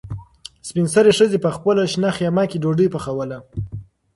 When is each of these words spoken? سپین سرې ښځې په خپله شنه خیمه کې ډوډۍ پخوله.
سپین 0.67 0.87
سرې 0.93 1.11
ښځې 1.19 1.37
په 1.45 1.49
خپله 1.55 1.81
شنه 1.91 2.09
خیمه 2.17 2.43
کې 2.49 2.61
ډوډۍ 2.63 2.87
پخوله. 2.93 3.37